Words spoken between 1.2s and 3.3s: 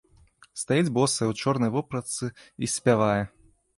у чорнай вопратцы і спявае.